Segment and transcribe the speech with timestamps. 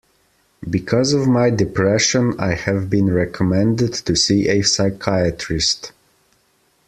[0.67, 5.91] Because of my depression, I have been recommended to see a psychiatrist.